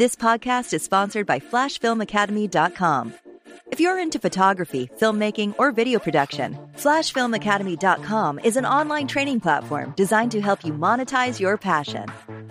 [0.00, 3.12] This podcast is sponsored by FlashFilmAcademy.com.
[3.70, 10.32] If you're into photography, filmmaking, or video production, FlashFilmAcademy.com is an online training platform designed
[10.32, 12.06] to help you monetize your passion.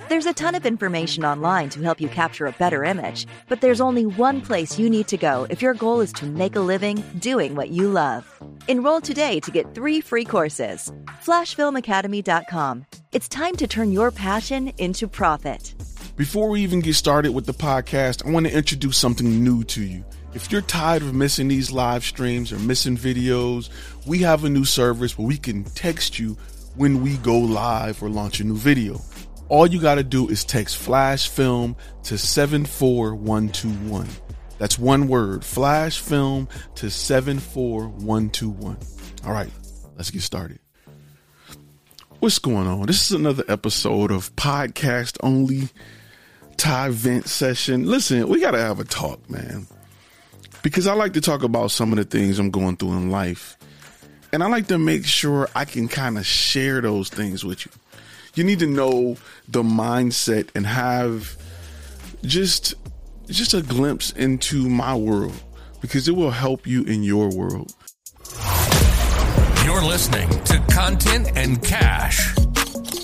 [0.10, 3.82] There's a ton of information online to help you capture a better image, but there's
[3.82, 7.04] only one place you need to go if your goal is to make a living
[7.18, 8.28] doing what you love.
[8.68, 10.94] Enroll today to get three free courses.
[11.26, 12.86] FlashFilmAcademy.com.
[13.12, 15.74] It's time to turn your passion into profit.
[16.20, 19.82] Before we even get started with the podcast, I want to introduce something new to
[19.82, 20.04] you.
[20.34, 23.70] If you're tired of missing these live streams or missing videos,
[24.06, 26.36] we have a new service where we can text you
[26.76, 29.00] when we go live or launch a new video.
[29.48, 34.06] All you got to do is text flash film to 74121.
[34.58, 38.78] That's one word, flash film to 74121.
[39.24, 39.52] All right,
[39.96, 40.60] let's get started.
[42.20, 42.88] What's going on?
[42.88, 45.70] This is another episode of Podcast Only
[46.60, 47.86] Ty vent session.
[47.86, 49.66] Listen, we got to have a talk, man.
[50.62, 53.58] Because I like to talk about some of the things I'm going through in life.
[54.34, 57.72] And I like to make sure I can kind of share those things with you.
[58.36, 59.16] You need to know
[59.48, 61.38] the mindset and have
[62.24, 62.76] just
[63.28, 65.42] just a glimpse into my world
[65.80, 67.74] because it will help you in your world.
[69.64, 72.36] You're listening to Content and Cash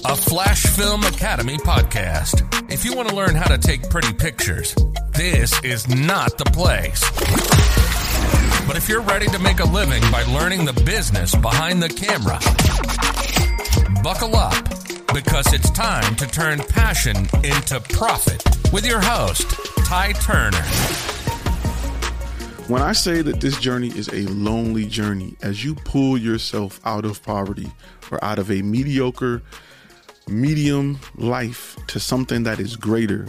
[0.07, 2.71] a Flash Film Academy podcast.
[2.71, 4.75] If you want to learn how to take pretty pictures,
[5.13, 7.01] this is not the place.
[8.67, 12.39] But if you're ready to make a living by learning the business behind the camera,
[14.03, 14.63] buckle up
[15.11, 19.49] because it's time to turn passion into profit with your host,
[19.85, 20.61] Ty Turner.
[22.67, 27.05] When I say that this journey is a lonely journey, as you pull yourself out
[27.05, 27.71] of poverty
[28.11, 29.41] or out of a mediocre
[30.27, 33.27] medium life to something that is greater,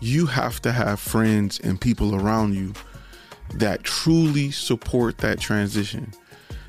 [0.00, 2.72] you have to have friends and people around you
[3.54, 6.12] that truly support that transition.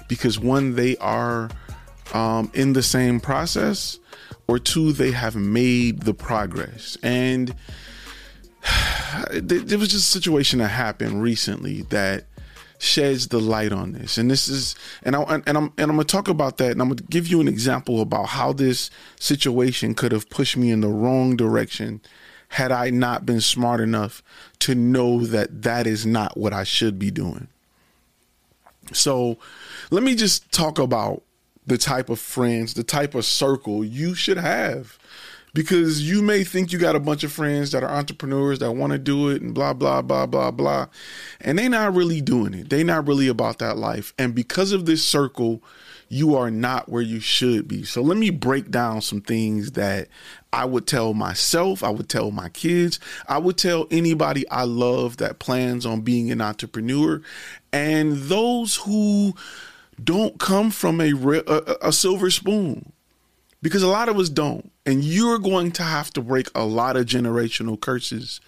[0.07, 1.49] Because one, they are
[2.13, 3.99] um, in the same process,
[4.47, 6.97] or two, they have made the progress.
[7.03, 7.53] And
[9.31, 12.25] there was just a situation that happened recently that
[12.79, 14.17] sheds the light on this.
[14.17, 14.73] And this is
[15.03, 17.39] and I and I'm and I'm gonna talk about that and I'm gonna give you
[17.41, 22.01] an example about how this situation could have pushed me in the wrong direction
[22.53, 24.23] had I not been smart enough
[24.59, 27.47] to know that that is not what I should be doing.
[28.91, 29.37] So,
[29.91, 31.21] let me just talk about
[31.67, 34.97] the type of friends, the type of circle you should have
[35.53, 38.93] because you may think you got a bunch of friends that are entrepreneurs that want
[38.93, 40.87] to do it and blah blah blah blah blah.
[41.41, 42.69] And they're not really doing it.
[42.69, 44.13] They're not really about that life.
[44.17, 45.63] And because of this circle
[46.09, 47.83] you are not where you should be.
[47.83, 50.07] So let me break down some things that
[50.51, 55.17] i would tell myself i would tell my kids i would tell anybody i love
[55.17, 57.21] that plans on being an entrepreneur.
[57.71, 59.35] And those who
[60.03, 62.91] don't come from a, a, a silver spoon
[63.61, 64.71] because a lot of us don't.
[64.85, 68.41] And you're going to have to break a lot of generational curses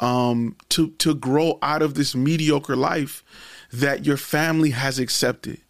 [0.00, 3.22] um, to to grow out of this mediocre life
[3.72, 5.60] that your family has accepted.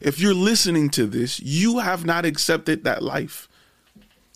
[0.00, 3.48] If you're listening to this you have not accepted that life.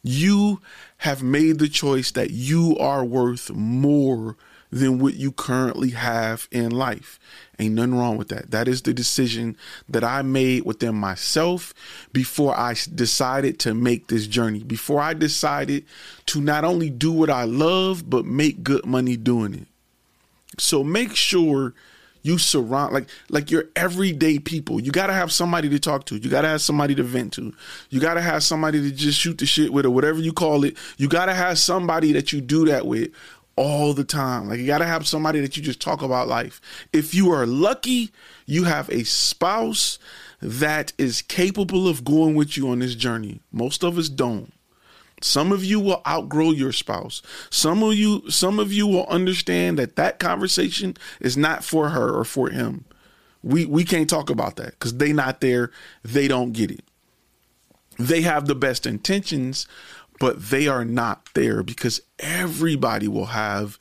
[0.03, 0.61] You
[0.99, 4.37] have made the choice that you are worth more
[4.71, 7.19] than what you currently have in life.
[7.59, 8.51] Ain't nothing wrong with that.
[8.51, 9.57] That is the decision
[9.89, 11.75] that I made within myself
[12.13, 15.85] before I decided to make this journey, before I decided
[16.27, 19.67] to not only do what I love, but make good money doing it.
[20.59, 21.75] So make sure
[22.23, 24.81] you surround like like your everyday people.
[24.81, 26.17] You gotta have somebody to talk to.
[26.17, 27.55] You gotta have somebody to vent to.
[27.91, 30.77] You gotta have somebody to just shoot the shit with or whatever you call it.
[30.97, 33.11] You gotta have somebody that you do that with
[33.59, 34.49] all the time.
[34.49, 36.61] Like you got to have somebody that you just talk about life.
[36.93, 38.13] If you are lucky,
[38.47, 39.99] you have a spouse
[40.41, 43.41] that is capable of going with you on this journey.
[43.51, 44.53] Most of us don't.
[45.21, 47.21] Some of you will outgrow your spouse.
[47.51, 52.17] Some of you some of you will understand that that conversation is not for her
[52.17, 52.85] or for him.
[53.43, 55.73] We we can't talk about that cuz they not there,
[56.05, 56.85] they don't get it.
[57.99, 59.67] They have the best intentions,
[60.19, 63.79] but they are not there because everybody will have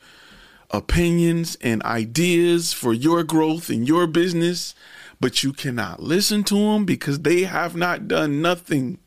[0.71, 4.75] opinions and ideas for your growth and your business,
[5.19, 8.97] but you cannot listen to them because they have not done nothing.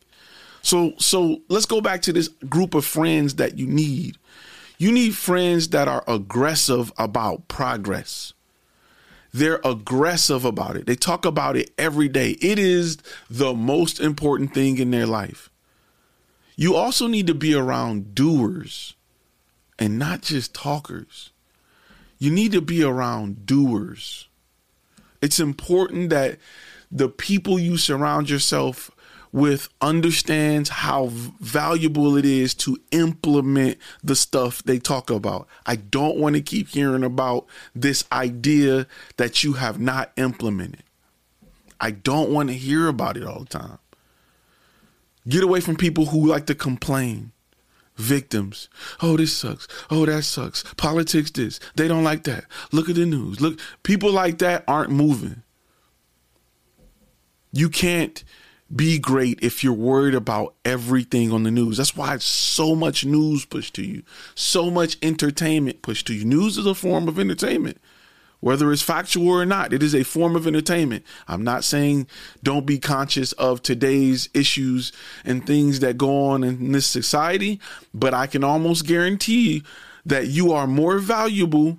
[0.62, 4.16] So so let's go back to this group of friends that you need.
[4.78, 8.32] You need friends that are aggressive about progress.
[9.32, 10.86] They're aggressive about it.
[10.86, 12.30] They talk about it every day.
[12.40, 12.98] It is
[13.28, 15.50] the most important thing in their life.
[16.60, 18.92] You also need to be around doers
[19.78, 21.30] and not just talkers.
[22.18, 24.28] You need to be around doers.
[25.22, 26.36] It's important that
[26.92, 28.90] the people you surround yourself
[29.32, 35.48] with understands how valuable it is to implement the stuff they talk about.
[35.64, 38.86] I don't want to keep hearing about this idea
[39.16, 40.82] that you have not implemented.
[41.80, 43.78] I don't want to hear about it all the time.
[45.30, 47.32] Get away from people who like to complain.
[47.96, 48.68] Victims.
[49.00, 49.68] Oh, this sucks.
[49.90, 50.64] Oh, that sucks.
[50.76, 51.60] Politics this.
[51.76, 52.44] They don't like that.
[52.72, 53.40] Look at the news.
[53.40, 55.42] Look, people like that aren't moving.
[57.52, 58.22] You can't
[58.74, 61.76] be great if you're worried about everything on the news.
[61.76, 64.02] That's why so much news pushed to you,
[64.34, 66.24] so much entertainment pushed to you.
[66.24, 67.78] News is a form of entertainment,
[68.40, 69.72] whether it's factual or not.
[69.72, 71.04] It is a form of entertainment.
[71.28, 72.06] I'm not saying
[72.42, 74.92] don't be conscious of today's issues
[75.24, 77.60] and things that go on in this society,
[77.94, 79.62] but I can almost guarantee
[80.04, 81.78] that you are more valuable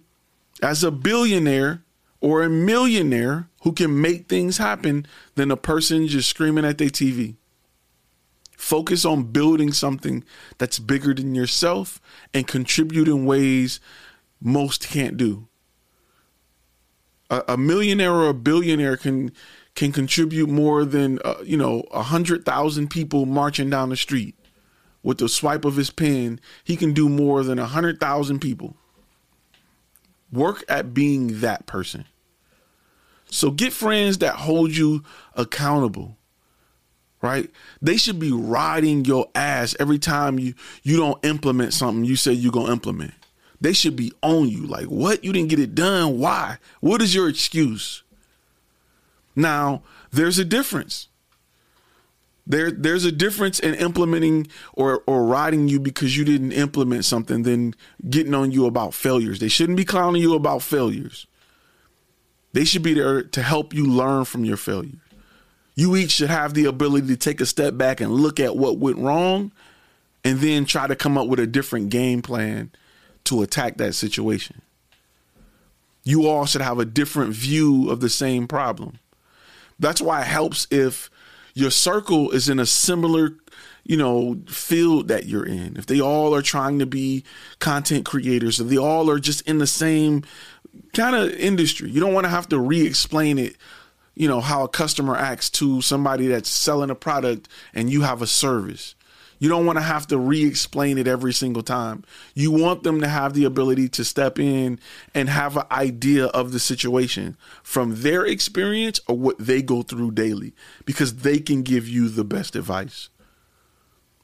[0.62, 1.84] as a billionaire
[2.20, 5.06] or a millionaire who can make things happen
[5.36, 7.36] than a person just screaming at their TV.
[8.56, 10.24] Focus on building something
[10.60, 12.00] that's bigger than yourself
[12.32, 13.80] and contribute in ways
[14.40, 15.48] most can't do.
[17.32, 19.32] A, a millionaire or a billionaire can
[19.74, 24.36] can contribute more than uh, you know a hundred thousand people marching down the street
[25.04, 26.40] with the swipe of his pen.
[26.64, 28.76] He can do more than a hundred thousand people.
[30.32, 32.06] Work at being that person.
[33.30, 35.04] So get friends that hold you
[35.36, 36.18] accountable.
[37.22, 37.50] Right?
[37.82, 42.34] They should be riding your ass every time you you don't implement something you say
[42.34, 43.14] you're to implement.
[43.62, 45.24] They should be on you like, "What?
[45.24, 46.18] You didn't get it done?
[46.18, 46.58] Why?
[46.80, 48.04] What is your excuse?"
[49.36, 51.08] Now, there's a difference.
[52.48, 57.44] There, there's a difference in implementing or, or riding you because you didn't implement something
[57.44, 57.76] than
[58.10, 59.40] getting on you about failures.
[59.40, 61.28] They shouldn't be clowning you about failures.
[62.54, 64.96] They should be there to help you learn from your failures.
[65.76, 68.78] You each should have the ability to take a step back and look at what
[68.78, 69.52] went wrong
[70.24, 72.72] and then try to come up with a different game plan
[73.26, 74.62] to attack that situation.
[76.04, 79.00] You all should have a different view of the same problem.
[79.80, 81.10] That's why it helps if
[81.54, 83.36] your circle is in a similar,
[83.84, 85.76] you know, field that you're in.
[85.78, 87.24] If they all are trying to be
[87.60, 90.24] content creators, if they all are just in the same
[90.94, 91.90] kind of industry.
[91.90, 93.58] You don't want to have to re-explain it,
[94.16, 98.22] you know, how a customer acts to somebody that's selling a product and you have
[98.22, 98.96] a service.
[99.42, 102.04] You don't want to have to re-explain it every single time.
[102.36, 104.80] You want them to have the ability to step in
[105.16, 110.12] and have an idea of the situation from their experience or what they go through
[110.12, 110.54] daily
[110.86, 113.10] because they can give you the best advice.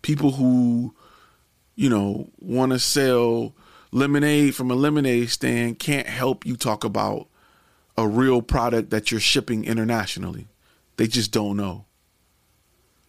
[0.04, 0.94] People who,
[1.74, 3.56] you know, want to sell
[3.92, 7.28] lemonade from a lemonade stand can't help you talk about
[7.98, 10.46] a real product that you're shipping internationally.
[10.98, 11.86] They just don't know.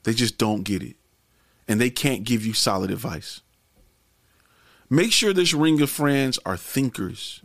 [0.04, 0.96] They just don't get it.
[1.68, 3.42] And they can't give you solid advice.
[4.90, 7.42] Make sure this ring of friends are thinkers.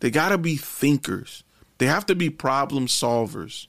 [0.00, 1.42] They got to be thinkers.
[1.78, 3.66] They have to be problem solvers.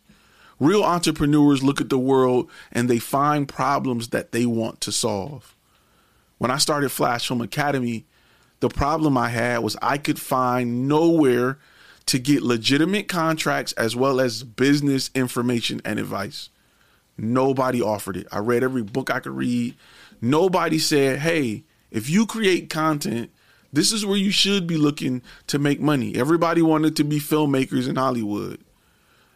[0.59, 5.55] Real entrepreneurs look at the world and they find problems that they want to solve.
[6.37, 8.05] When I started Flash Film Academy,
[8.59, 11.59] the problem I had was I could find nowhere
[12.07, 16.49] to get legitimate contracts as well as business information and advice.
[17.19, 18.27] Nobody offered it.
[18.31, 19.75] I read every book I could read.
[20.21, 23.31] Nobody said, hey, if you create content,
[23.71, 26.15] this is where you should be looking to make money.
[26.15, 28.59] Everybody wanted to be filmmakers in Hollywood.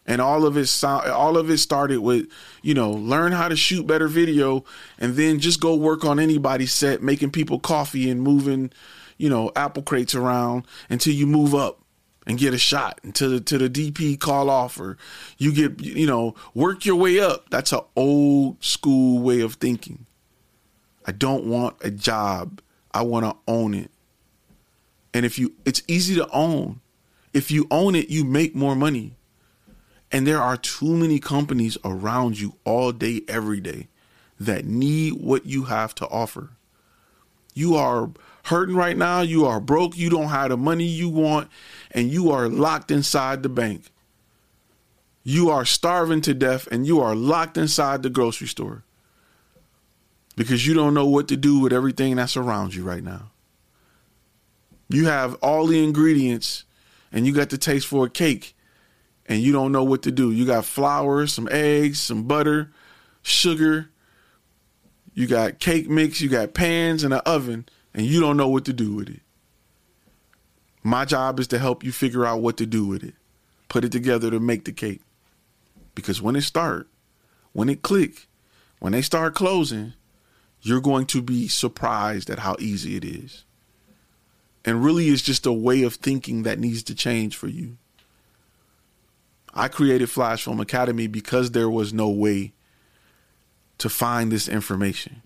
[0.05, 2.27] And all of it all of it started with,
[2.61, 4.65] you know, learn how to shoot better video
[4.99, 8.71] and then just go work on anybody's set making people coffee and moving
[9.17, 11.82] you know, apple crates around until you move up
[12.25, 14.97] and get a shot until the, to the DP call off or
[15.37, 17.49] you get, you know, work your way up.
[17.49, 20.05] That's an old school way of thinking.
[21.05, 22.61] I don't want a job.
[22.93, 23.91] I want to own it.
[25.13, 26.81] And if you, it's easy to own.
[27.33, 29.15] If you own it, you make more money.
[30.11, 33.87] And there are too many companies around you all day, every day
[34.39, 36.51] that need what you have to offer.
[37.53, 38.09] You are
[38.45, 39.21] hurting right now.
[39.21, 39.97] You are broke.
[39.97, 41.49] You don't have the money you want,
[41.91, 43.85] and you are locked inside the bank.
[45.23, 48.83] You are starving to death, and you are locked inside the grocery store
[50.35, 53.31] because you don't know what to do with everything that's around you right now.
[54.89, 56.65] You have all the ingredients,
[57.11, 58.55] and you got the taste for a cake,
[59.25, 60.31] and you don't know what to do.
[60.31, 62.71] You got flour, some eggs, some butter,
[63.21, 63.89] sugar.
[65.13, 68.65] You got cake mix, you got pans and an oven, and you don't know what
[68.65, 69.21] to do with it.
[70.83, 73.13] My job is to help you figure out what to do with it.
[73.69, 75.01] Put it together to make the cake.
[75.95, 76.87] Because when it start,
[77.53, 78.27] when it click,
[78.79, 79.93] when they start closing,
[80.61, 83.45] you're going to be surprised at how easy it is.
[84.65, 87.77] And really it's just a way of thinking that needs to change for you.
[89.53, 92.53] I created Flash Film Academy because there was no way
[93.77, 95.21] to find this information.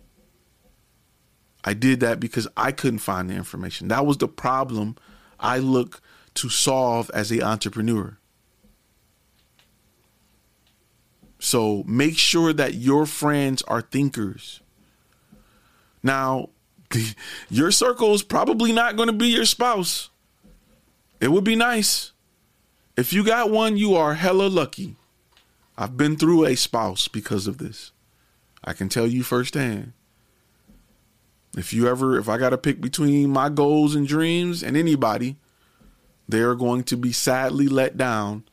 [1.64, 3.90] I did that because I couldn't find the information.
[3.90, 4.96] That was the problem
[5.40, 6.02] I look
[6.36, 8.18] to solve as a entrepreneur.
[11.40, 14.62] So make sure that your friends are thinkers.
[16.02, 16.50] Now,
[17.50, 20.10] your circle is probably not going to be your spouse.
[21.20, 22.12] It would be nice.
[22.96, 24.96] If you got one, you are hella lucky.
[25.78, 27.92] I've been through a spouse because of this.
[28.68, 29.94] I can tell you firsthand.
[31.56, 35.38] If you ever, if I got to pick between my goals and dreams and anybody,
[36.28, 38.44] they are going to be sadly let down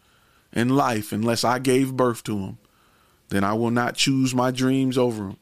[0.52, 2.58] in life unless I gave birth to them.
[3.30, 5.36] Then I will not choose my dreams over them.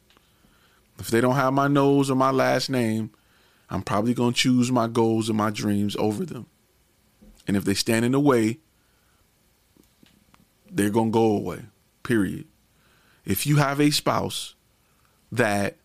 [0.98, 3.10] If they don't have my nose or my last name,
[3.68, 6.46] I'm probably going to choose my goals and my dreams over them.
[7.46, 8.60] And if they stand in the way,
[10.70, 11.66] they're going to go away,
[12.02, 12.46] period.
[13.26, 14.54] If you have a spouse
[15.32, 15.76] that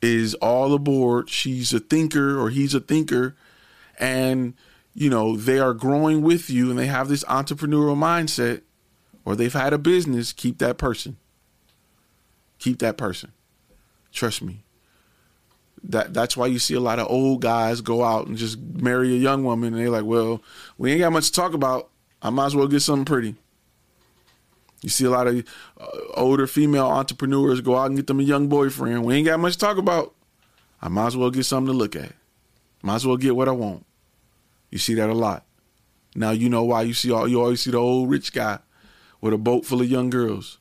[0.00, 3.36] is all aboard, she's a thinker or he's a thinker,
[3.98, 4.54] and
[4.94, 8.62] you know, they are growing with you and they have this entrepreneurial mindset
[9.26, 11.18] or they've had a business, keep that person.
[12.58, 13.32] Keep that person.
[14.10, 14.62] Trust me.
[15.84, 19.12] That that's why you see a lot of old guys go out and just marry
[19.12, 20.42] a young woman and they're like, "Well,
[20.78, 21.90] we ain't got much to talk about.
[22.22, 23.36] I might as well get something pretty."
[24.86, 25.44] You see a lot of
[25.80, 29.04] uh, older female entrepreneurs go out and get them a young boyfriend.
[29.04, 30.14] We ain't got much to talk about.
[30.80, 32.12] I might as well get something to look at.
[32.84, 33.84] Might as well get what I want.
[34.70, 35.44] You see that a lot.
[36.14, 38.60] Now you know why you see all you always see the old rich guy
[39.20, 40.58] with a boat full of young girls.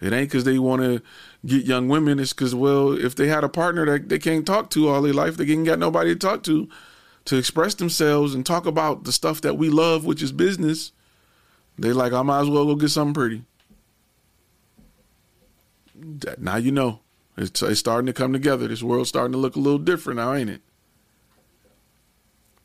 [0.00, 1.02] It ain't because they want to
[1.44, 2.20] get young women.
[2.20, 5.12] It's because, well, if they had a partner that they can't talk to all their
[5.12, 6.68] life, they ain't got nobody to talk to
[7.24, 10.92] to express themselves and talk about the stuff that we love, which is business.
[11.78, 13.44] They like, I might as well go get something pretty.
[16.38, 17.00] Now you know.
[17.36, 18.68] It's, it's starting to come together.
[18.68, 20.60] This world's starting to look a little different now, ain't it?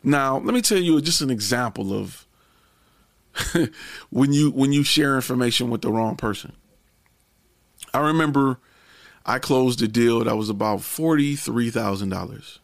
[0.04, 2.28] Now, let me tell you just an example of
[4.10, 6.54] when you when you share information with the wrong person.
[7.94, 8.60] I remember
[9.26, 12.60] I closed a deal that was about $43,000.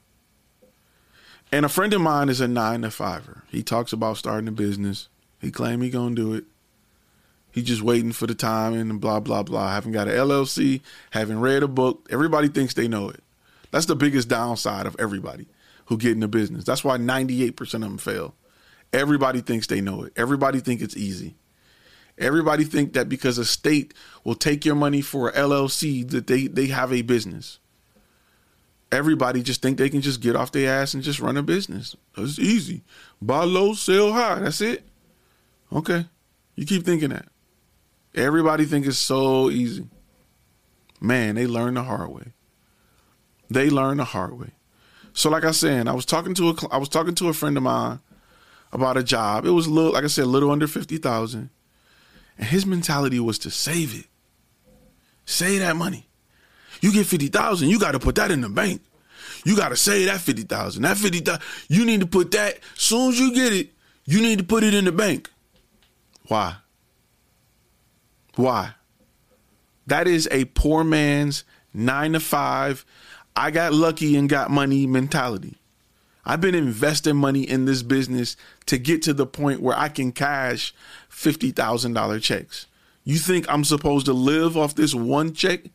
[1.52, 3.44] And a friend of mine is a 9 to 5er.
[3.50, 5.10] He talks about starting a business.
[5.46, 6.46] He claim he to do it.
[7.52, 9.72] He just waiting for the time and blah blah blah.
[9.72, 12.08] Haven't got an LLC, haven't read a book.
[12.10, 13.24] Everybody thinks they know it.
[13.70, 15.46] That's the biggest downside of everybody
[15.86, 16.64] who get in the business.
[16.64, 18.34] That's why 98% of them fail.
[18.92, 20.14] Everybody thinks they know it.
[20.16, 21.36] Everybody think it's easy.
[22.18, 26.68] Everybody think that because a state will take your money for LLC that they they
[26.68, 27.60] have a business.
[28.92, 31.96] Everybody just think they can just get off their ass and just run a business.
[32.18, 32.82] It's easy.
[33.22, 34.40] Buy low, sell high.
[34.40, 34.84] That's it.
[35.72, 36.06] Okay.
[36.56, 37.28] You keep thinking that.
[38.14, 39.88] Everybody think it's so easy.
[41.02, 42.34] Man, they learn the hard way.
[43.50, 44.52] They learn the hard way.
[45.14, 47.58] So like I said, I was talking to a I was talking to a friend
[47.58, 48.00] of mine
[48.72, 49.46] about a job.
[49.46, 51.50] It was little like I said, a little under 50,000.
[52.38, 54.08] And his mentality was to save it.
[55.26, 56.08] Save that money.
[56.82, 58.82] You get 50,000, you got to put that in the bank.
[59.44, 60.82] You got to save that 50,000.
[60.82, 63.70] That 50,000, you need to put that, soon as you get it,
[64.06, 65.30] you need to put it in the bank.
[66.28, 66.58] Why?
[68.36, 68.74] Why?
[69.88, 71.44] That is a poor man's
[71.76, 72.86] nine to five,
[73.36, 75.58] I got lucky and got money mentality.
[76.26, 80.12] I've been investing money in this business to get to the point where I can
[80.12, 80.74] cash
[81.12, 82.66] $50,000 checks.
[83.04, 85.66] You think I'm supposed to live off this one check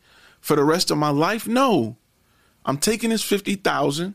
[0.40, 1.46] for the rest of my life?
[1.46, 1.96] No.
[2.64, 4.14] I'm taking this 50,000,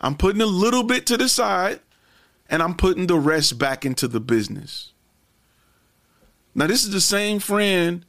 [0.00, 1.80] I'm putting a little bit to the side,
[2.48, 4.92] and I'm putting the rest back into the business.
[6.56, 8.04] Now, this is the same friend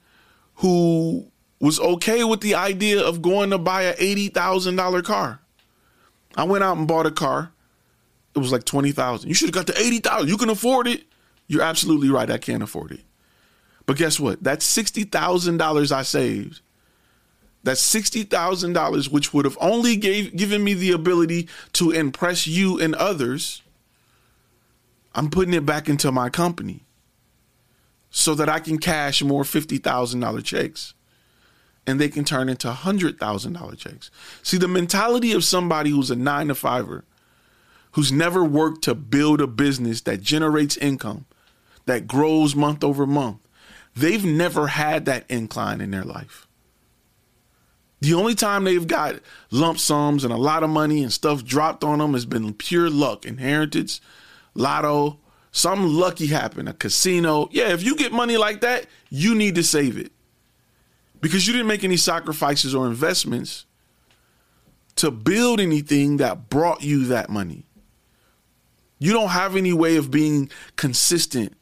[0.56, 5.42] who was okay with the idea of going to buy a $80,000 car.
[6.38, 7.52] I went out and bought a car.
[8.34, 9.28] It was like 20,000.
[9.28, 10.30] You should have got the 80,000.
[10.30, 11.04] You can afford it.
[11.48, 12.32] You're absolutely right.
[12.32, 13.02] I can't afford it.
[13.86, 14.42] But guess what?
[14.44, 16.62] That $60,000 I saved,
[17.64, 22.96] that $60,000 which would have only gave given me the ability to impress you and
[22.96, 23.62] others.
[25.14, 26.87] I'm putting it back into my company
[28.10, 30.94] so that I can cash more $50,000 checks
[31.88, 34.12] and they can turn into $100,000 checks.
[34.44, 37.06] See, the mentality of somebody who's a nine to fiver,
[37.92, 41.26] who's never worked to build a business that generates income,
[41.86, 43.40] that grows month over month,
[43.96, 46.46] they've never had that incline in their life.
[48.02, 51.84] The only time they've got lump sums and a lot of money and stuff dropped
[51.84, 54.02] on them has been pure luck, inheritance,
[54.54, 55.20] lotto,
[55.58, 57.50] some lucky happen, a casino.
[57.52, 60.12] Yeah, if you get money like that, you need to save it
[61.20, 63.66] because you didn't make any sacrifices or investments
[64.98, 67.64] to build anything that brought you that money.
[69.00, 71.58] You don't have any way of being consistent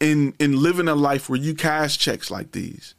[0.00, 2.94] in in living a life where you cash checks like these.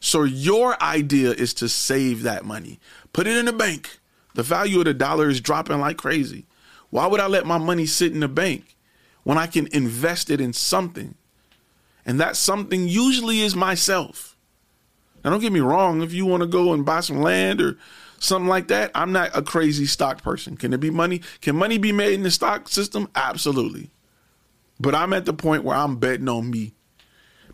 [0.00, 2.80] So your idea is to save that money.
[3.12, 4.00] Put it in the bank.
[4.34, 6.44] The value of the dollar is dropping like crazy.
[6.90, 8.75] Why would I let my money sit in the bank
[9.26, 11.16] when I can invest it in something?
[12.04, 14.36] And that something usually is myself.
[15.24, 16.00] Now, don't get me wrong.
[16.00, 17.76] If you want to go and buy some land or
[18.20, 20.56] something like that, I'm not a crazy stock person.
[20.56, 21.22] Can it be money?
[21.40, 23.10] Can money be made in the stock system?
[23.16, 23.90] Absolutely.
[24.78, 26.74] But I'm at the point where I'm betting on me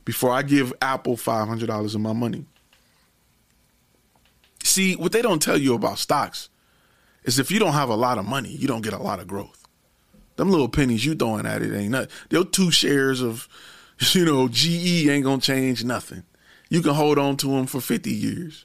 [0.04, 2.44] before I give Apple $500 of my money.
[4.62, 6.50] See, what they don't tell you about stocks
[7.24, 9.26] is if you don't have a lot of money, you don't get a lot of
[9.26, 9.61] growth.
[10.36, 12.10] Them little pennies you throwing at it ain't nothing.
[12.30, 13.48] Those two shares of,
[14.12, 16.24] you know, GE ain't gonna change nothing
[16.72, 18.64] you can hold on to them for 50 years.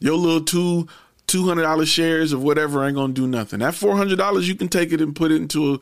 [0.00, 0.86] Your little two
[1.28, 3.60] $200 shares of whatever ain't to do nothing.
[3.60, 5.80] That $400, you can take it and put it into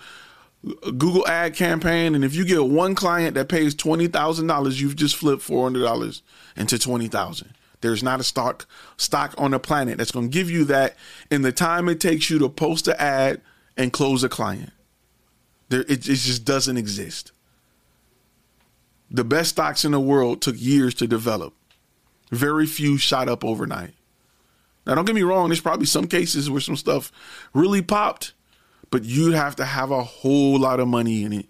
[0.84, 2.14] a, Google ad campaign.
[2.14, 6.22] And if you get one client that pays $20,000, you've just flipped $400
[6.56, 8.64] into 20000 There's not a stock
[8.96, 10.94] stock on the planet that's going to give you that
[11.32, 13.40] in the time it takes you to post an ad
[13.76, 14.72] and close a client.
[15.68, 17.32] There, it, it just doesn't exist.
[19.10, 21.54] The best stocks in the world took years to develop.
[22.30, 23.94] Very few shot up overnight.
[24.86, 27.10] Now, don't get me wrong, there's probably some cases where some stuff
[27.52, 28.34] really popped,
[28.90, 31.46] but you'd have to have a whole lot of money in it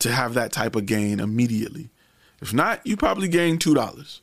[0.00, 1.90] to have that type of gain immediately.
[2.40, 4.20] If not, you probably gain $2.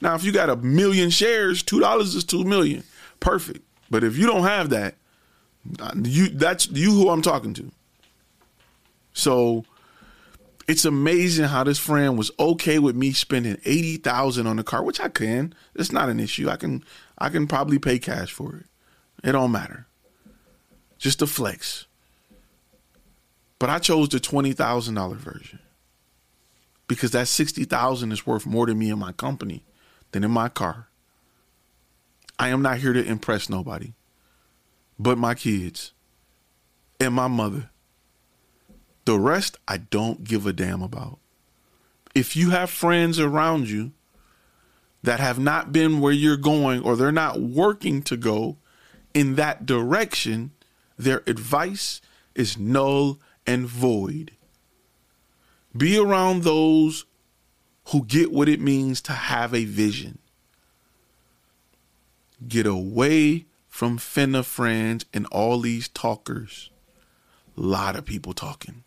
[0.00, 2.84] Now, if you got a million shares, $2 is 2 million.
[3.18, 3.64] Perfect.
[3.90, 4.94] But if you don't have that,
[6.02, 7.70] you that's you who I'm talking to.
[9.12, 9.64] So
[10.66, 14.82] it's amazing how this friend was okay with me spending eighty thousand on the car,
[14.82, 15.54] which I can.
[15.74, 16.48] It's not an issue.
[16.48, 16.84] I can
[17.18, 18.66] I can probably pay cash for it.
[19.22, 19.86] It don't matter.
[20.98, 21.86] Just a flex.
[23.58, 25.58] But I chose the twenty thousand dollar version
[26.86, 29.64] because that sixty thousand is worth more to me in my company
[30.12, 30.88] than in my car.
[32.38, 33.92] I am not here to impress nobody,
[35.00, 35.94] but my kids
[37.00, 37.70] and my mother
[39.06, 41.18] the rest, I don't give a damn about.
[42.14, 43.92] If you have friends around you
[45.02, 48.58] that have not been where you're going or they're not working to go
[49.14, 50.52] in that direction,
[50.98, 52.00] their advice
[52.34, 54.32] is null and void.
[55.74, 57.06] Be around those
[57.86, 60.18] who get what it means to have a vision.
[62.46, 66.70] Get away from finna friends and all these talkers.
[67.56, 68.84] A lot of people talking.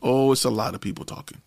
[0.00, 1.40] Oh, it's a lot of people talking.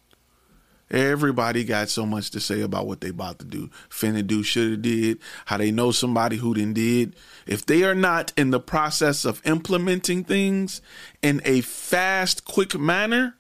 [0.91, 4.77] Everybody got so much to say about what they about to do, finna do, shoulda
[4.77, 7.15] did, how they know somebody who didn't did.
[7.47, 10.81] If they are not in the process of implementing things
[11.21, 13.37] in a fast, quick manner,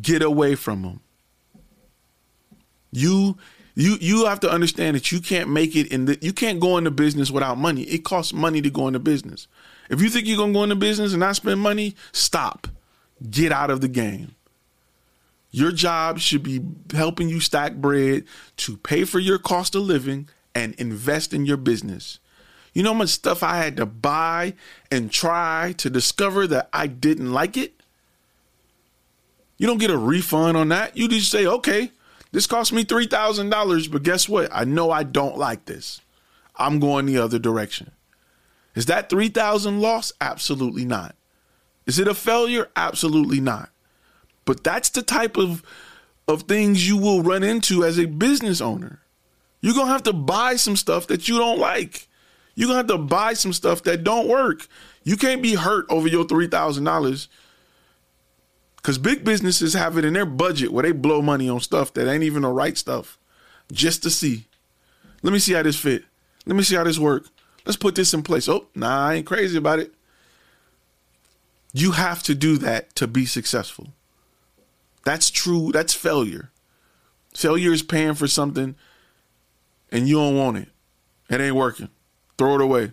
[0.00, 1.00] get away from them.
[2.92, 3.38] You
[3.74, 6.76] you you have to understand that you can't make it in the you can't go
[6.76, 7.82] into business without money.
[7.82, 9.46] It costs money to go into business.
[9.90, 12.68] If you think you're gonna go into business and not spend money, stop
[13.30, 14.34] get out of the game.
[15.50, 18.24] Your job should be helping you stack bread
[18.58, 22.18] to pay for your cost of living and invest in your business.
[22.72, 24.54] You know how much stuff I had to buy
[24.90, 27.74] and try to discover that I didn't like it?
[29.58, 30.96] You don't get a refund on that.
[30.96, 31.92] You just say, okay,
[32.32, 34.48] this cost me $3,000, but guess what?
[34.52, 36.00] I know I don't like this.
[36.56, 37.92] I'm going the other direction.
[38.74, 40.12] Is that 3,000 loss?
[40.20, 41.14] Absolutely not.
[41.86, 42.70] Is it a failure?
[42.74, 43.70] Absolutely not.
[44.44, 45.62] But that's the type of
[46.28, 49.00] of things you will run into as a business owner.
[49.60, 52.08] You're going to have to buy some stuff that you don't like.
[52.54, 54.66] You're going to have to buy some stuff that don't work.
[55.04, 57.28] You can't be hurt over your $3,000
[58.82, 62.10] because big businesses have it in their budget where they blow money on stuff that
[62.10, 63.16] ain't even the right stuff
[63.70, 64.46] just to see.
[65.22, 66.04] Let me see how this fit.
[66.46, 67.26] Let me see how this work.
[67.64, 68.48] Let's put this in place.
[68.48, 69.94] Oh, nah, I ain't crazy about it.
[71.72, 73.92] You have to do that to be successful.
[75.04, 75.70] That's true.
[75.72, 76.50] That's failure.
[77.34, 78.74] Failure is paying for something
[79.92, 80.68] and you don't want it.
[81.30, 81.88] It ain't working.
[82.36, 82.92] Throw it away.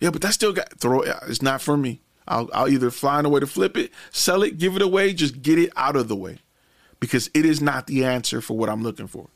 [0.00, 1.14] Yeah, but that still got throw it.
[1.28, 2.00] It's not for me.
[2.28, 5.42] I'll, I'll either find a way to flip it, sell it, give it away, just
[5.42, 6.38] get it out of the way,
[7.00, 9.28] because it is not the answer for what I'm looking for.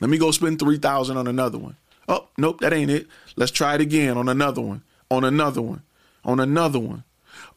[0.00, 1.76] Let me go spend three thousand on another one.
[2.08, 3.06] Oh, nope, that ain't it.
[3.36, 5.82] Let's try it again on another one, on another one,
[6.24, 7.04] on another one.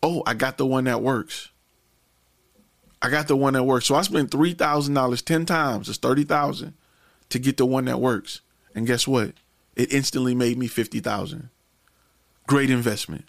[0.01, 1.49] Oh, I got the one that works.
[3.01, 3.85] I got the one that works.
[3.85, 5.89] So I spent three thousand dollars ten times.
[5.89, 6.73] It's thirty thousand
[7.29, 8.41] to get the one that works.
[8.75, 9.33] And guess what?
[9.75, 11.49] It instantly made me fifty thousand.
[12.47, 13.25] Great investment.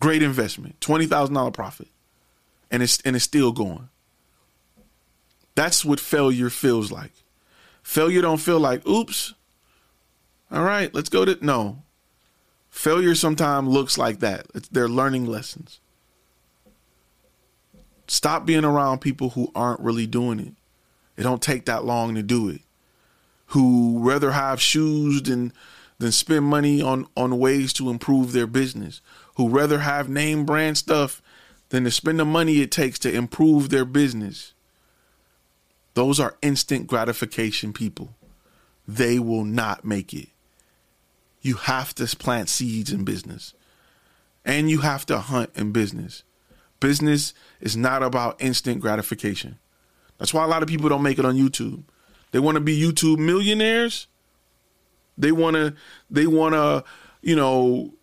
[0.00, 0.80] Great investment.
[0.80, 1.88] Twenty thousand dollar profit.
[2.70, 3.88] And it's and it's still going.
[5.54, 7.12] That's what failure feels like.
[7.82, 9.34] Failure don't feel like, oops.
[10.50, 11.82] All right, let's go to no.
[12.70, 14.46] Failure sometimes looks like that.
[14.54, 15.80] It's, they're learning lessons.
[18.06, 20.54] Stop being around people who aren't really doing it.
[21.16, 22.62] It don't take that long to do it.
[23.46, 25.52] Who rather have shoes than
[25.98, 29.00] than spend money on on ways to improve their business.
[29.40, 31.22] Who rather have name brand stuff
[31.70, 34.52] than to spend the money it takes to improve their business.
[35.94, 38.10] Those are instant gratification people.
[38.86, 40.28] They will not make it.
[41.40, 43.54] You have to plant seeds in business.
[44.44, 46.22] And you have to hunt in business.
[46.78, 49.58] Business is not about instant gratification.
[50.18, 51.84] That's why a lot of people don't make it on YouTube.
[52.32, 54.06] They want to be YouTube millionaires.
[55.16, 55.74] They want to
[56.10, 56.84] they want to,
[57.22, 57.94] you know,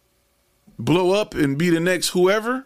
[0.78, 2.66] blow up and be the next whoever.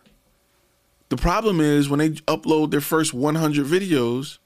[1.10, 4.38] The problem is when they upload their first 100 videos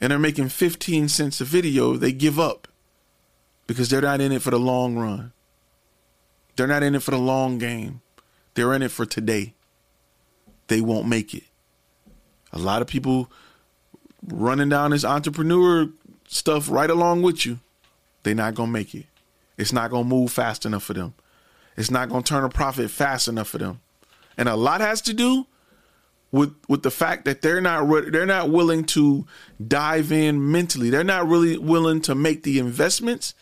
[0.00, 2.68] and they're making 15 cents a video, they give up
[3.66, 5.32] because they're not in it for the long run.
[6.56, 8.00] They're not in it for the long game.
[8.54, 9.54] They're in it for today.
[10.66, 11.44] They won't make it.
[12.52, 13.30] A lot of people
[14.26, 15.88] running down this entrepreneur
[16.26, 17.60] stuff right along with you,
[18.22, 19.06] they're not going to make it.
[19.56, 21.14] It's not going to move fast enough for them.
[21.76, 23.80] It's not going to turn a profit fast enough for them.
[24.36, 25.46] And a lot has to do
[26.32, 29.26] with with the fact that they're not re- they're not willing to
[29.66, 30.90] dive in mentally.
[30.90, 33.34] They're not really willing to make the investments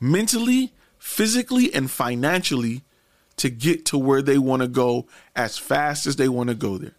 [0.00, 2.82] mentally, physically, and financially
[3.36, 6.78] to get to where they want to go as fast as they want to go
[6.78, 6.94] there.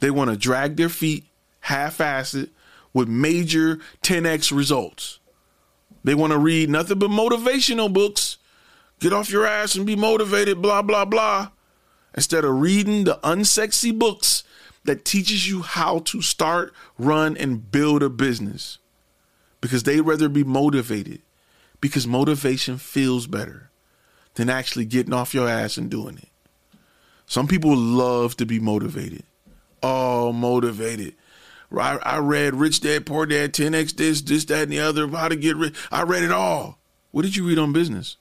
[0.00, 1.26] They want to drag their feet,
[1.60, 2.50] half-ass it,
[2.92, 5.20] with major 10x results.
[6.02, 8.38] They want to read nothing but motivational books.
[9.00, 11.48] Get off your ass and be motivated, blah, blah, blah.
[12.14, 14.44] Instead of reading the unsexy books
[14.84, 18.78] that teaches you how to start, run, and build a business.
[19.60, 21.22] Because they rather be motivated
[21.80, 23.70] because motivation feels better
[24.34, 26.28] than actually getting off your ass and doing it.
[27.26, 29.24] Some people love to be motivated.
[29.82, 31.14] Oh, motivated.
[31.72, 35.28] I, I read Rich Dad Poor Dad, 10x this, this, that, and the other, how
[35.28, 35.74] to get rich.
[35.90, 36.78] I read it all.
[37.12, 38.16] What did you read on business?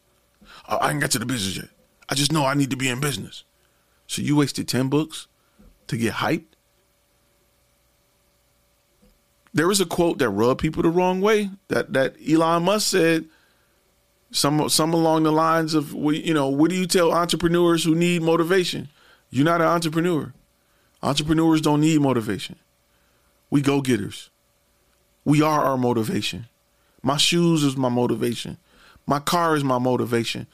[0.77, 1.69] I ain't got to the business yet.
[2.08, 3.43] I just know I need to be in business.
[4.08, 5.27] So you wasted 10 books
[5.88, 6.45] to get hyped?
[9.53, 13.25] There was a quote that rubbed people the wrong way that, that Elon Musk said
[14.32, 18.21] some some along the lines of you know what do you tell entrepreneurs who need
[18.21, 18.88] motivation
[19.32, 20.32] you're not an entrepreneur
[21.01, 22.55] entrepreneurs don't need motivation
[23.49, 24.29] we go getters
[25.25, 26.45] we are our motivation
[27.01, 28.58] my shoes is my motivation
[29.10, 30.48] my car is my motivation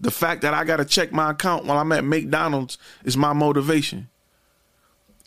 [0.00, 3.32] the fact that i got to check my account while i'm at mcdonald's is my
[3.32, 4.08] motivation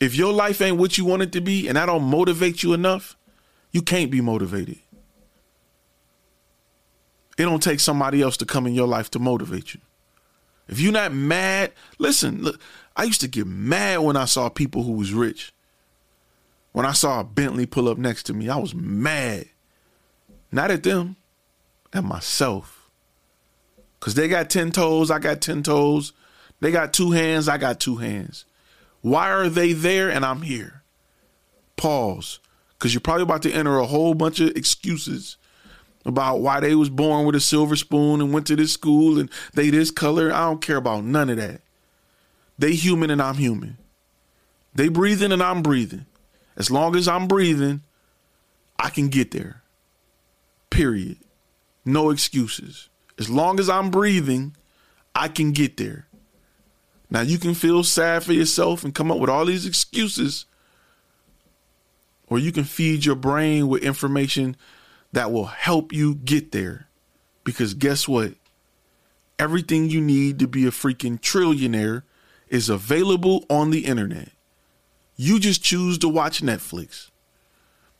[0.00, 2.72] if your life ain't what you want it to be and i don't motivate you
[2.72, 3.16] enough
[3.72, 4.78] you can't be motivated
[7.38, 9.80] it don't take somebody else to come in your life to motivate you.
[10.66, 12.60] If you're not mad, listen, look,
[12.96, 15.52] I used to get mad when I saw people who was rich.
[16.72, 19.46] When I saw a Bentley pull up next to me, I was mad.
[20.50, 21.16] Not at them,
[21.92, 22.90] at myself.
[24.00, 26.12] Cause they got 10 toes, I got 10 toes.
[26.60, 28.44] They got two hands, I got two hands.
[29.00, 30.82] Why are they there and I'm here?
[31.76, 32.40] Pause.
[32.78, 35.36] Cause you're probably about to enter a whole bunch of excuses
[36.04, 39.30] about why they was born with a silver spoon and went to this school and
[39.54, 40.32] they this color.
[40.32, 41.60] I don't care about none of that.
[42.58, 43.78] They human and I'm human.
[44.74, 46.06] They breathing and I'm breathing.
[46.56, 47.82] As long as I'm breathing,
[48.78, 49.62] I can get there.
[50.70, 51.18] Period.
[51.88, 52.90] No excuses.
[53.18, 54.54] As long as I'm breathing,
[55.14, 56.06] I can get there.
[57.08, 60.44] Now you can feel sad for yourself and come up with all these excuses,
[62.26, 64.54] or you can feed your brain with information
[65.12, 66.88] that will help you get there.
[67.42, 68.34] Because guess what?
[69.38, 72.02] Everything you need to be a freaking trillionaire
[72.48, 74.32] is available on the internet.
[75.16, 77.10] You just choose to watch Netflix.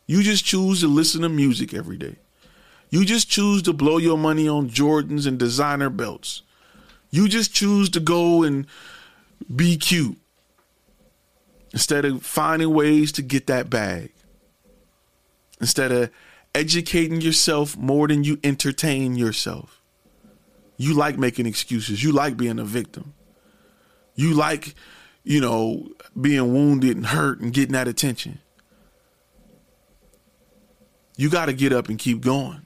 [0.06, 2.16] You just choose to listen to music every day.
[2.90, 6.42] You just choose to blow your money on Jordans and designer belts.
[7.10, 8.66] You just choose to go and
[9.54, 10.18] be cute
[11.72, 14.12] instead of finding ways to get that bag.
[15.60, 16.10] Instead of
[16.54, 19.82] educating yourself more than you entertain yourself.
[20.76, 22.02] You like making excuses.
[22.02, 23.14] You like being a victim.
[24.14, 24.74] You like,
[25.24, 28.40] you know, being wounded and hurt and getting that attention.
[31.16, 32.64] You got to get up and keep going.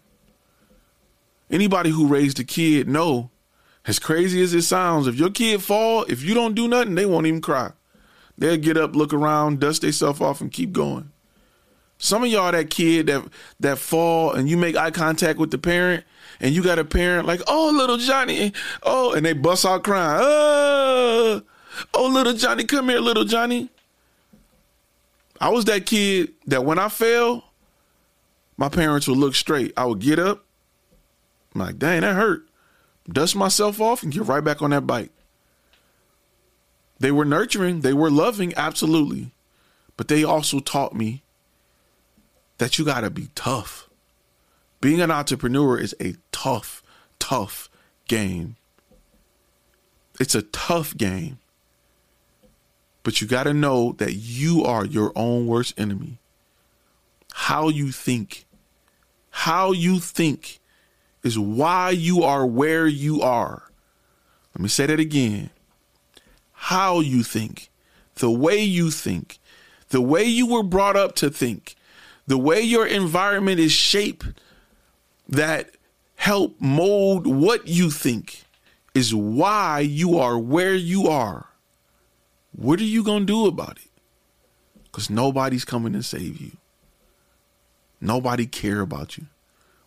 [1.52, 3.30] Anybody who raised a kid know,
[3.86, 7.06] as crazy as it sounds, if your kid fall, if you don't do nothing, they
[7.06, 7.72] won't even cry.
[8.38, 11.12] They'll get up, look around, dust themselves off, and keep going.
[11.98, 13.22] Some of y'all that kid that
[13.60, 16.02] that fall and you make eye contact with the parent
[16.40, 20.20] and you got a parent like, oh little Johnny, oh, and they bust out crying.
[20.20, 21.42] Oh,
[21.94, 23.68] oh little Johnny, come here, little Johnny.
[25.40, 27.44] I was that kid that when I fell,
[28.56, 29.72] my parents would look straight.
[29.76, 30.44] I would get up.
[31.54, 32.42] I'm like, dang, that hurt.
[33.08, 35.10] Dust myself off and get right back on that bike.
[36.98, 39.32] They were nurturing, they were loving, absolutely.
[39.96, 41.22] But they also taught me
[42.58, 43.88] that you got to be tough.
[44.80, 46.82] Being an entrepreneur is a tough,
[47.18, 47.68] tough
[48.08, 48.56] game.
[50.20, 51.38] It's a tough game.
[53.02, 56.18] But you got to know that you are your own worst enemy.
[57.32, 58.44] How you think,
[59.30, 60.60] how you think
[61.22, 63.70] is why you are where you are.
[64.54, 65.50] Let me say that again.
[66.52, 67.70] How you think,
[68.16, 69.38] the way you think,
[69.88, 71.76] the way you were brought up to think,
[72.26, 74.26] the way your environment is shaped
[75.28, 75.70] that
[76.16, 78.44] help mold what you think
[78.94, 81.46] is why you are where you are.
[82.52, 83.90] What are you going to do about it?
[84.84, 86.52] Because nobody's coming to save you.
[88.00, 89.26] Nobody care about you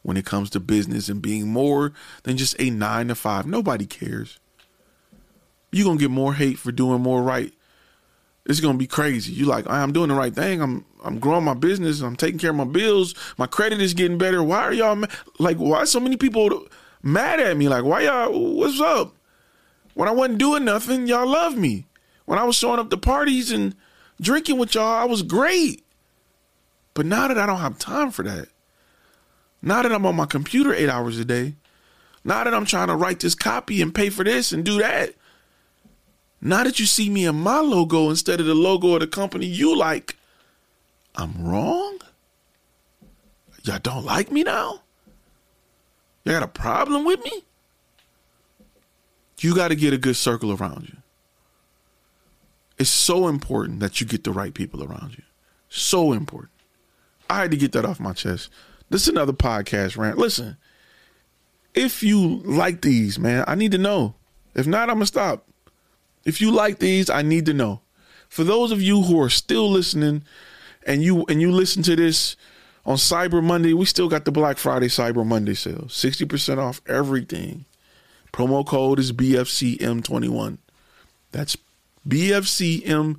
[0.06, 1.92] when it comes to business and being more
[2.24, 3.46] than just a nine to five.
[3.46, 4.40] Nobody cares.
[5.72, 7.52] You're to get more hate for doing more right
[8.46, 9.34] it's gonna be crazy.
[9.34, 10.62] You like, I'm doing the right thing.
[10.62, 12.02] I'm I'm growing my business.
[12.02, 13.16] I'm taking care of my bills.
[13.38, 14.44] My credit is getting better.
[14.44, 15.08] Why are y'all ma-
[15.40, 15.58] like?
[15.58, 16.68] Why so many people
[17.02, 17.68] mad at me?
[17.68, 18.56] Like, why y'all?
[18.56, 19.16] What's up?
[19.96, 21.86] When I wasn't doing nothing, y'all loved me.
[22.26, 23.76] When I was showing up to parties and
[24.22, 25.84] drinking with y'all, I was great.
[26.94, 28.48] But now that I don't have time for that,
[29.66, 31.56] now that I'm on my computer eight hours a day,
[32.24, 35.16] now that I'm trying to write this copy and pay for this and do that,
[36.40, 39.48] now that you see me in my logo instead of the logo of the company
[39.48, 40.16] you like,
[41.16, 42.00] I'm wrong?
[43.64, 44.82] Y'all don't like me now?
[46.24, 47.44] Y'all got a problem with me?
[49.40, 50.98] You got to get a good circle around you.
[52.78, 55.24] It's so important that you get the right people around you.
[55.70, 56.52] So important.
[57.30, 58.50] I had to get that off my chest.
[58.90, 60.18] This is another podcast rant.
[60.18, 60.58] Listen,
[61.74, 64.16] if you like these, man, I need to know.
[64.54, 65.48] If not, I'm going to stop.
[66.24, 67.82] If you like these, I need to know.
[68.30, 70.24] For those of you who are still listening
[70.86, 72.36] and you and you listen to this
[72.86, 75.86] on Cyber Monday, we still got the Black Friday Cyber Monday sale.
[75.88, 77.66] 60% off everything.
[78.34, 80.58] Promo code is BFCM21.
[81.32, 81.58] That's
[82.08, 83.18] BFCM21.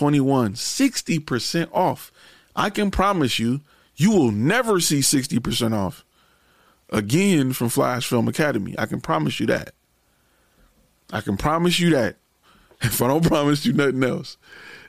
[0.00, 2.12] 60% off.
[2.54, 3.60] I can promise you,
[3.98, 6.04] you will never see 60% off
[6.88, 8.74] again from Flash Film Academy.
[8.78, 9.74] I can promise you that.
[11.12, 12.16] I can promise you that.
[12.80, 14.36] if I don't promise you nothing else,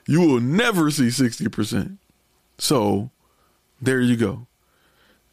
[0.06, 1.98] you will never see 60%.
[2.58, 3.10] So
[3.82, 4.46] there you go.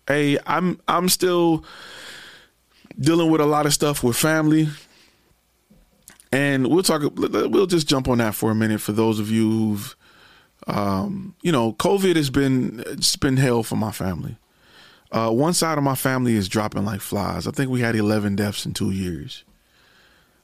[0.07, 1.65] Hey, I'm I'm still
[2.99, 4.69] dealing with a lot of stuff with family.
[6.31, 9.49] And we'll talk we'll just jump on that for a minute for those of you
[9.49, 9.95] who've
[10.67, 14.37] um, you know, COVID has been it's been hell for my family.
[15.11, 17.47] Uh, one side of my family is dropping like flies.
[17.47, 19.45] I think we had 11 deaths in two years.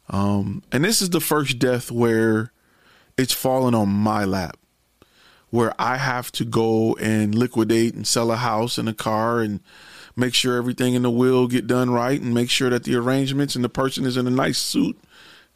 [0.10, 2.54] Um, and this is the first death where
[3.18, 4.58] it's fallen on my lap,
[5.50, 9.60] where I have to go and liquidate and sell a house and a car and
[10.16, 13.56] make sure everything in the will get done right and make sure that the arrangements
[13.56, 14.98] and the person is in a nice suit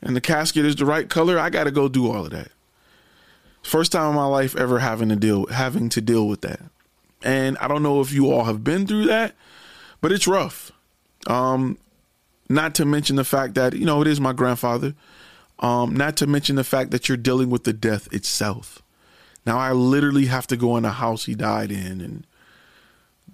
[0.01, 1.39] and the casket is the right color.
[1.39, 2.51] I got to go do all of that.
[3.67, 6.61] First time in my life ever having to deal having to deal with that.
[7.21, 9.35] And I don't know if you all have been through that,
[9.99, 10.71] but it's rough.
[11.27, 11.77] Um,
[12.47, 14.95] not to mention the fact that you know it is my grandfather.
[15.59, 18.81] Um, not to mention the fact that you're dealing with the death itself.
[19.45, 22.25] Now I literally have to go in the house he died in and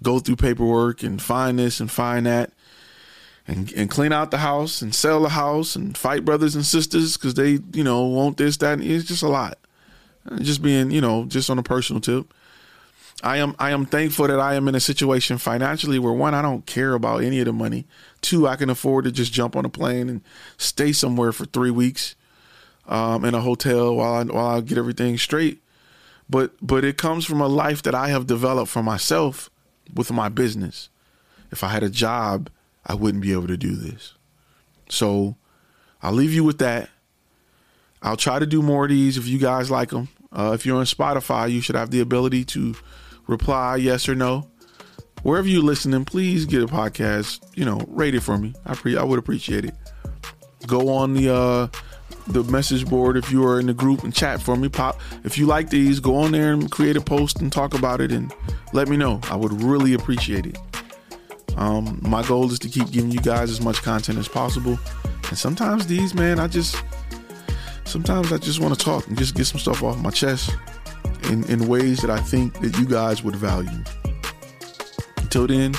[0.02, 2.50] go through paperwork and find this and find that
[3.46, 7.16] and and clean out the house and sell the house and fight brothers and sisters
[7.16, 9.58] because they you know want this that And it's just a lot.
[10.40, 12.32] Just being you know just on a personal tip.
[13.22, 16.42] I am I am thankful that I am in a situation financially where one I
[16.42, 17.86] don't care about any of the money.
[18.20, 20.20] Two I can afford to just jump on a plane and
[20.56, 22.16] stay somewhere for three weeks
[22.86, 25.62] um, in a hotel while I while I get everything straight.
[26.28, 29.50] But but it comes from a life that I have developed for myself
[29.94, 30.88] with my business.
[31.50, 32.50] If I had a job
[32.86, 34.14] I wouldn't be able to do this.
[34.88, 35.36] So
[36.02, 36.90] I'll leave you with that.
[38.04, 40.08] I'll try to do more of these if you guys like them.
[40.30, 42.74] Uh, if you're on Spotify, you should have the ability to
[43.26, 44.50] reply yes or no.
[45.22, 47.40] Wherever you're listening, please get a podcast.
[47.54, 48.54] You know, rate it for me.
[48.66, 49.74] I pre- I would appreciate it.
[50.66, 51.68] Go on the uh,
[52.26, 54.68] the message board if you are in the group and chat for me.
[54.68, 55.00] Pop.
[55.24, 58.12] If you like these, go on there and create a post and talk about it
[58.12, 58.34] and
[58.74, 59.20] let me know.
[59.30, 60.58] I would really appreciate it.
[61.56, 64.78] Um, my goal is to keep giving you guys as much content as possible.
[65.28, 66.76] And sometimes these, man, I just
[67.84, 70.54] sometimes I just want to talk and just get some stuff off my chest
[71.30, 73.70] in, in ways that I think that you guys would value.
[75.18, 75.74] Until then,